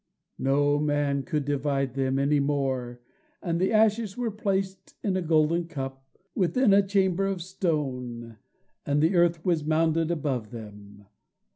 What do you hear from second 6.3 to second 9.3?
within a chamber of stone, and the